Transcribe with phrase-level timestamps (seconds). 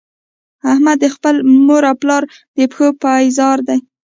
[0.71, 2.23] احمد د خپل مور او پلار
[2.57, 3.79] د پښو پایزار دی.